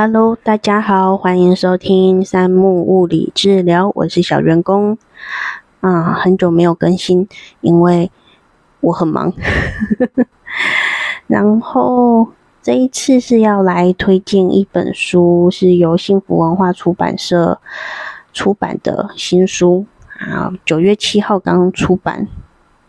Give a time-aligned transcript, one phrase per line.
[0.00, 4.96] Hello，大家好，欢迎收听三木物理治疗，我是小员工。
[5.80, 7.26] 啊，很久没有更新，
[7.62, 8.12] 因为
[8.78, 9.32] 我很忙。
[11.26, 12.28] 然后
[12.62, 17.60] 这一次是要来推荐一本书，是由幸福文化出版社
[18.32, 19.84] 出版的新书
[20.20, 22.28] 啊，九月七号刚出版，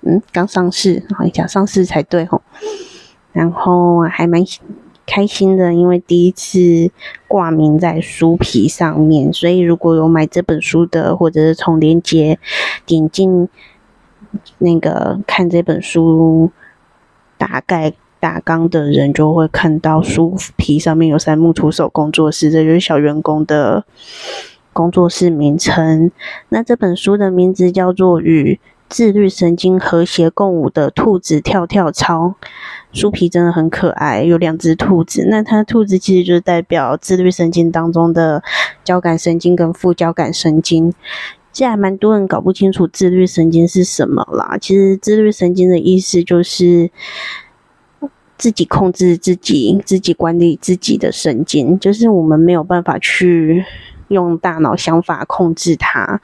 [0.01, 2.43] 嗯，刚上市，好像上市才对吼。
[3.31, 4.45] 然后还蛮。
[5.09, 6.91] 开心的，因为第一次
[7.27, 12.37] 挂名在书皮上面，所以如果有买这本书的，或者是从链接
[12.85, 13.49] 点进
[14.59, 16.51] 那个看这本书
[17.39, 23.83] 大概大纲的人，就会看到书皮上面有三木徒手工作室，这就是小员工的
[24.71, 26.11] 工作室名称。
[26.49, 32.35] 那这本书的名字叫做《与自律神经和谐共舞的兔子跳跳操》。
[32.91, 35.25] 书皮真的很可爱，有两只兔子。
[35.29, 38.43] 那它兔子其实就是代表自律神经当中的
[38.83, 40.93] 交感神经跟副交感神经。
[41.53, 44.57] 现在蛮多人搞不清楚自律神经是什么啦。
[44.59, 46.89] 其实自律神经的意思就是
[48.37, 53.65] 自己控制自己、自己管理自己的神经，就是我们没有办法去。
[54.09, 56.21] 用大脑想法控制它，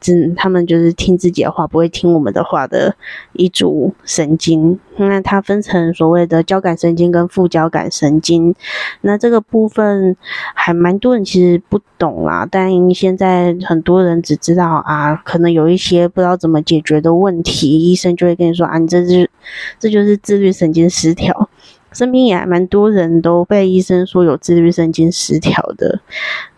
[0.00, 2.94] 只他们就是听自己的话，不会听我们的话的
[3.32, 4.78] 一组神经。
[4.96, 8.54] 那它分成所谓的交感神经跟副交感神经。
[9.00, 10.16] 那这个部分
[10.54, 19.30] 还蛮多人其实不懂啦，但现在很多人只知道啊，可能有一些不知道怎么解决的问题，医生就会跟你说啊，你这是
[19.78, 21.48] 这就是自律神经失调。
[21.92, 26.00] 身边也还蛮多人都被医生说有自律神经失调的。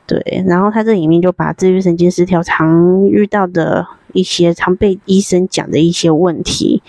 [0.06, 6.82] 对，然后他这里面就把自律神经失调常遇到的一些、常被医生讲的一些问题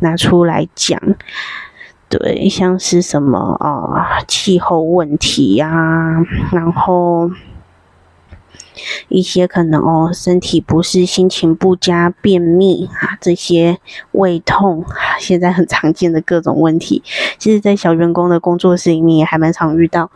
[0.00, 1.00] 拿出来讲。
[2.10, 7.30] 对，像是什么啊，气候问题呀，然后
[9.08, 13.78] 一些可能哦，身体不适、心情不佳、便秘啊，这些
[14.12, 14.84] 胃痛，
[15.18, 17.02] 现在很常见的各种问题，
[17.38, 20.10] 其实，在小员工的工作室里面也还蛮常遇到。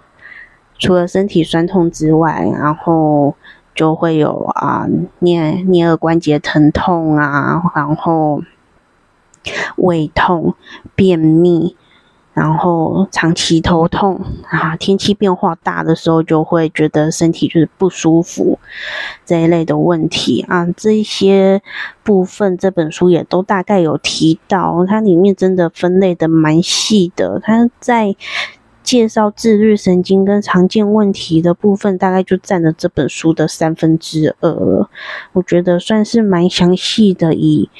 [0.82, 3.36] 除了身体酸痛之外，然后
[3.72, 4.84] 就会有啊，
[5.20, 8.42] 颞颞耳关节疼痛啊，然后
[9.76, 10.56] 胃痛、
[10.96, 11.76] 便秘，
[12.34, 18.58] 然后长期头痛啊，天气变化大的时候就会觉得身体就是不舒服
[19.24, 21.62] 这一类的问题啊，这些
[22.02, 28.16] 部分这本书也都大概有提到，它里面真的分类的蛮细的，它在。
[28.92, 34.90] 介绍自律神经跟常见问题的部分，大概就占了这本书的三分之二了。
[35.32, 37.32] 我觉得算是蛮详细的。
[37.32, 37.70] 以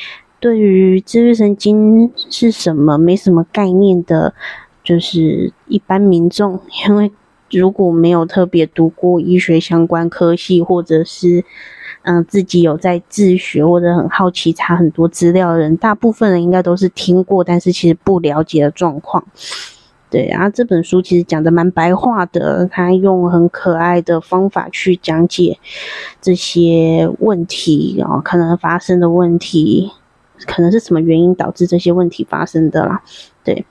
[0.40, 4.32] 对于自律神经是什么没什么概念的，
[4.82, 6.58] 就是一般民众，
[6.88, 7.12] 因为
[7.50, 11.44] 如果没有特别读过医学相关科系，或者是
[12.04, 19.22] 嗯自己有在自学或者很好奇查很多资料的人，大部分人应该都是听过，但是其实不了解的状况。
[20.12, 25.58] 对，然后这本书其实讲的蛮白话的，他用很可爱的方法去讲解
[26.20, 29.90] 这些问题，然后可能发生的问题，
[30.46, 33.02] 可能是什么原因导致这些问题发生的啦。
[33.42, 33.64] 对，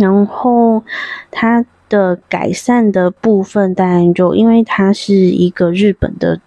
[0.00, 0.82] 然后
[1.30, 6.40] 他的改善的部分，当然就因为他是一个日本的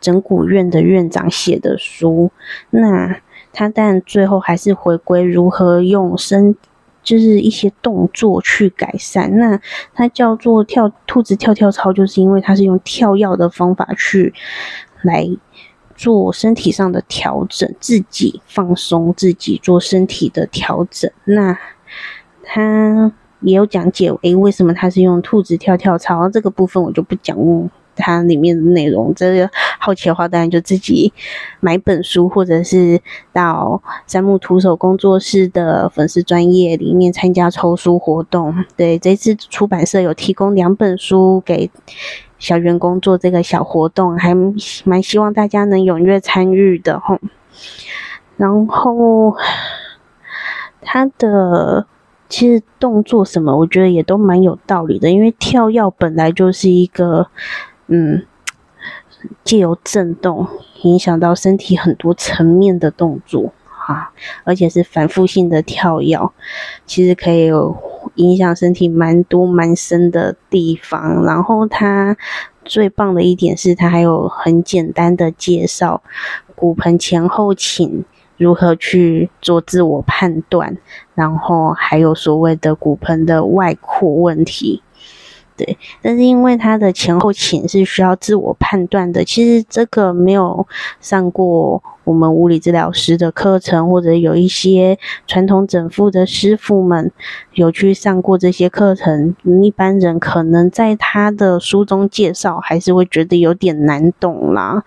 [0.00, 2.30] 整骨院的院长写的书，
[2.70, 3.20] 那
[3.52, 6.56] 他但最后还是回归如何用身。
[7.04, 9.60] 就是一些动作去改善，那
[9.92, 14.32] 它叫做跳兔子跳跳操，就是因为它是用跳跃的方法去
[15.02, 15.28] 来
[15.94, 21.08] 做身体上的调整，自己放松自己做身体的调整。
[21.24, 21.56] 那
[22.42, 26.28] 它也有讲解，诶，为什么它是用兔子跳跳操？
[26.28, 27.36] 这个部分我就不讲
[27.96, 31.12] 它里面的内容，这个好奇的话，当然就自己
[31.60, 33.00] 买本书，或者是
[33.32, 38.64] 到三木徒手工作室的粉丝专业里面参加抽书活动。
[38.76, 41.70] 对，这次出版社有提供两本书给
[42.38, 44.34] 小员工做这个小活动，还
[44.84, 47.18] 蛮希望大家能踊跃参与的吼。
[48.36, 49.36] 然后
[50.82, 51.86] 他的
[52.28, 57.28] 其实动作什么，我觉得也都蛮有道理的，因为跳跃本来就是一个。
[57.86, 58.24] 嗯，
[59.42, 60.46] 借由震动
[60.82, 63.52] 影响到身体很多层面的动作
[63.86, 64.10] 啊，
[64.44, 66.30] 而且是反复性的跳跃，
[66.86, 67.76] 其实可以有
[68.14, 71.24] 影响身体蛮多蛮深的地方。
[71.24, 72.16] 然后它
[72.64, 76.02] 最棒的一点是，它还有很简单的介绍
[76.54, 78.04] 骨盆前后倾
[78.38, 80.78] 如何去做自我判断，
[81.14, 84.82] 然后还有所谓的骨盆的外扩问题。
[85.56, 90.66] 对，但是因为他的前后倾是需要自我判断的，其实这个没有
[91.00, 94.98] 上过我们物理治疗师的课程，或者有一些
[95.28, 97.12] 传统整复的师傅们
[97.52, 104.82] 有去上过这些课程，一般人可能在他的书中介绍还是会觉得有点难懂啦。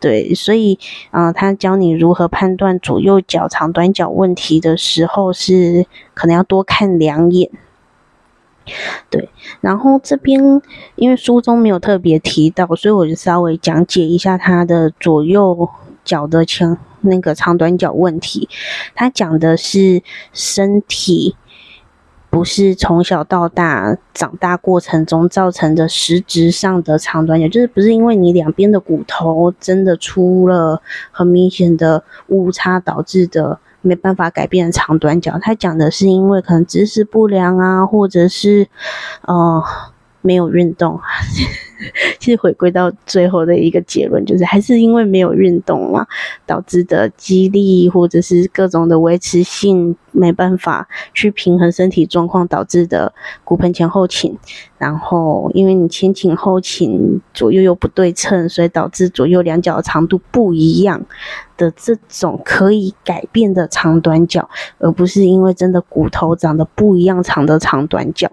[0.00, 0.78] 对，所以
[1.10, 5.84] 嗯，他教你如何判断左右脚长短脚问题的时候，是
[6.14, 7.50] 可能要多看两眼。
[9.08, 9.28] 对，
[9.60, 10.60] 然后这边
[10.96, 15.68] 因为书中没有特别提到，所以我就稍微讲解一下他的左右
[16.04, 18.48] 脚的前那个长短脚问题。
[18.94, 20.02] 他讲的是
[20.32, 21.36] 身体
[22.28, 30.82] 不是从小到大长大过程中造成的实质上的长短脚，就是不是因为你两边的骨头真的出了
[31.12, 33.60] 很明显的误差导致的。
[33.86, 38.68] 没办法改变长短脚，他讲的是因为可能姿势不良啊，或者是，
[39.22, 39.62] 呃，
[40.26, 41.00] 没有运动。
[42.18, 46.06] 其实回归到最后的一个结论，就是还是因为没有运动嘛，
[46.46, 53.12] 导致的肌力或者是各种的维持性没办法去平衡身体状况导致的
[53.44, 54.36] 骨盆前后倾。
[54.78, 61.04] 然后因为你前倾后倾左右又不对称，所以导致左右两脚的长度不一样
[61.58, 68.32] 的这种可以改变的长短脚，而不是因为真的骨头长得不一样长的长短脚。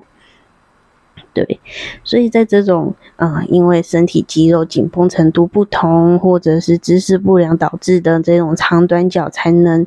[1.33, 1.59] 对，
[2.03, 9.85] 所以在这种嗯，因为身体肌肉紧绷程度不同，或者是姿势不良导致的这种长短脚，才能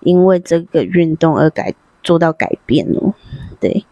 [0.00, 3.12] 因为这个运动而改做到改变哦。
[3.58, 3.84] 对。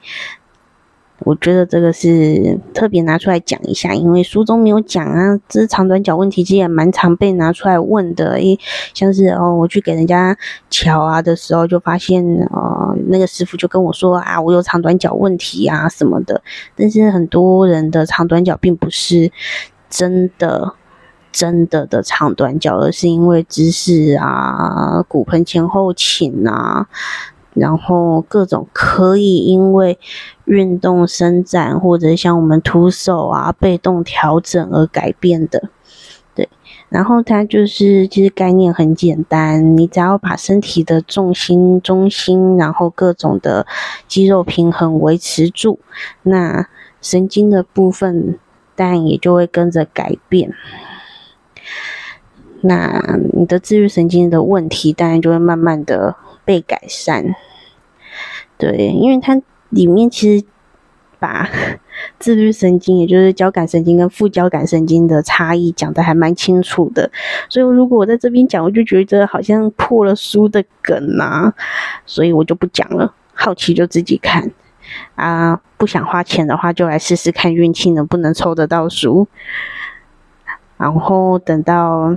[1.24, 5.38] 我觉得这个是特别拿出来讲一下，因为书中没有讲啊。
[5.48, 8.58] 这长短脚问题其实也蛮常被拿出来问的，诶，
[8.94, 10.36] 像是哦，我去给人家
[10.70, 16.42] 瞧啊的时候，就发现呃，那个师傅就跟我说啊，我有长短脚问题啊什么的。
[16.76, 19.30] 但是很多人的长短脚并不是
[19.88, 20.74] 真的
[21.32, 26.86] 真的的长短脚，而是因为姿势啊、骨盆前后倾啊。
[27.54, 29.98] 然后各种可以因为
[30.46, 35.68] 运动伸展或者像我们徒手啊被动调整而改变的，
[36.34, 36.48] 对。
[36.88, 43.66] 然后它就是其实概念很简单，你只要把身体的重心中心，然后各种的
[44.08, 45.78] 肌肉平衡维持住，
[46.22, 46.68] 那
[47.02, 48.38] 神经的部分
[48.74, 50.54] 当然也就会跟着改变。
[52.62, 56.16] 那你的自律神经的问题当然就会慢慢的。
[56.44, 57.34] 被改善，
[58.58, 59.40] 对，因为它
[59.70, 60.44] 里面其实
[61.18, 61.48] 把
[62.18, 67.10] 自律神经，也就是交感神经跟副交感神经的差异讲的还蛮清楚的，
[67.48, 71.52] 所以如果我在这边讲，我就觉得好像破了书的梗呐，
[72.06, 73.14] 所以我就不讲了。
[73.34, 74.50] 好奇就自己看
[75.14, 79.26] 啊，不想花钱的话就来试试看运气能不能抽得到书，
[80.76, 82.16] 然后等到。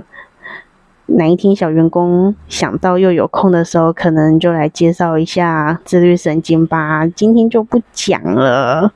[1.08, 7.06] 哪一天小员工想到又有空的时候，可能就来介绍一下自律神经吧。
[7.06, 8.92] 今天就不讲了。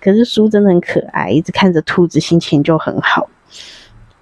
[0.00, 3.28] 可是书真的很可爱，一直看着兔子，心情就很好。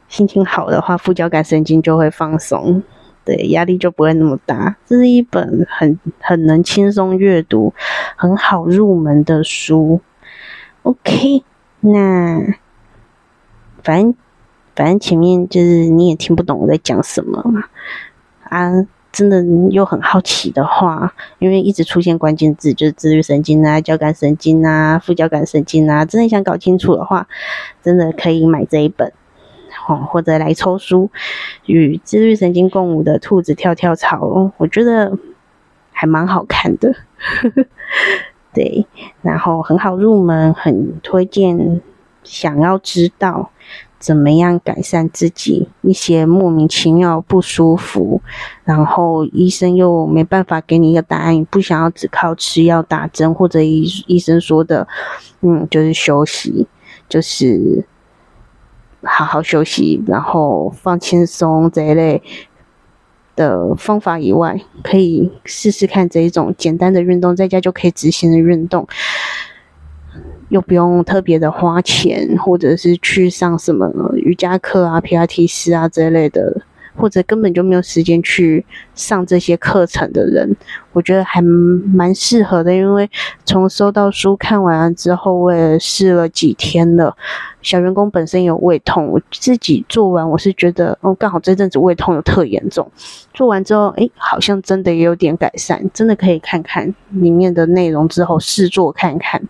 [0.09, 2.83] 心情好的话，副交感神经就会放松，
[3.23, 4.75] 对，压力就不会那么大。
[4.87, 7.75] 这是一本很很能轻松阅读、
[8.17, 10.01] 很好入门的书。
[10.85, 11.45] OK，
[11.81, 12.41] 那
[13.83, 14.15] 反正。
[14.77, 17.65] 反正前面就是你也听不懂我在讲什么嘛，
[18.45, 18.71] 啊，
[19.11, 27.27] 真的又很好奇的话，因为一直出现关键字就是自律神经啊、交感神经啊、副交感神经啊，真的想搞清楚的话，
[27.83, 29.11] 真的可以买这一本，
[30.09, 31.11] 或者来抽书
[31.65, 34.19] 《与自律神经共舞的兔子跳跳槽》，
[34.59, 35.17] 我觉得
[35.91, 36.95] 还蛮好看的，
[38.53, 38.87] 对，
[39.23, 41.81] 然后很好入门，很推荐，
[42.23, 43.51] 想要知道。
[43.99, 48.21] 怎么样改善自己一些莫名其妙不舒服，
[48.65, 54.87] 然后医生又没办法给你一个答案，不想要只靠吃药打针，或者医医生说的，
[55.41, 56.67] 嗯，就是休息，
[57.09, 57.87] 就是
[59.03, 62.23] 好好休息，然后放轻松这一类
[63.35, 68.87] 的方法以外，可以试试看这一种简单的运动，在家就可以执行的运动。
[70.49, 76.63] 又不用特别的花钱，或者是去上什么瑜伽课啊、皮拉提斯啊这类的，
[76.95, 80.57] 或者根本就没有时间去上这些课程的人，
[80.93, 82.75] 我觉得还蛮适合的。
[82.75, 83.11] 因为
[83.45, 87.17] 从收到书看完了之后，我也试了几天了。
[87.61, 92.89] 小员工本身有胃痛，我自己做完，我是觉得哦，刚好这阵子胃痛有特严重。
[93.35, 99.43] 做完之后，诶，好像真的也有点改善，真的可以看看里面的内容之后试做看看。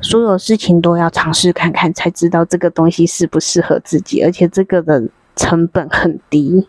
[0.00, 5.02] 所有事情都要尝试看看，才知道这个东西适不适合自己，而且这个的
[5.36, 6.68] 成本很低。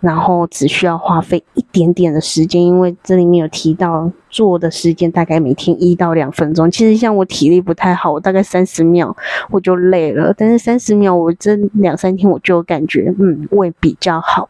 [0.00, 6.68] 然后只需要花费一点点的时间，因为这里面有提到做的时间大概每天一到两分钟。
[6.68, 9.16] 其实像我体力不太好，我大概三十秒
[9.48, 14.48] 我就累了，但是三十秒我这两三天我就感觉嗯胃比较好。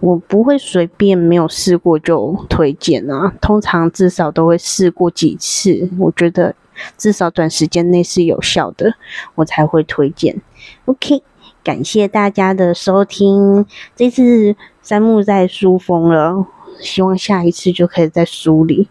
[0.00, 6.54] 我不会随便没有试过就推荐啊，通常至少都会试过几次，我觉得
[6.96, 8.94] 至少短时间内是有效的，
[9.34, 10.40] 我才会推荐。
[10.86, 11.22] OK。
[11.64, 16.44] 感谢大家的收听，这次三木在书封了，
[16.80, 18.88] 希望下一次就可以在书里，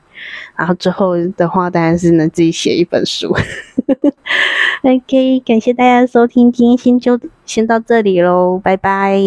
[0.55, 3.35] 然后之后的话当然是能自己写一本书。
[4.83, 9.19] OK，感谢大家收听，今天先就先到这里喽，拜拜。